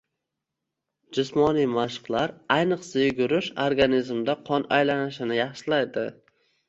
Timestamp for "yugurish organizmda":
3.03-4.35